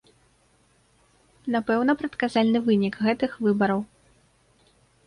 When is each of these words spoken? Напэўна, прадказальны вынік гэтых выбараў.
Напэўна, 1.57 1.91
прадказальны 2.01 2.59
вынік 2.71 2.93
гэтых 3.05 3.31
выбараў. 3.47 3.81